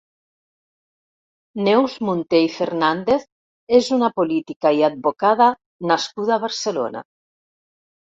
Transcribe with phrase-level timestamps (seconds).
[1.65, 3.27] Neus Munté i Fernández
[3.79, 5.51] és una política i advocada
[5.93, 7.05] nascuda a Barcelona.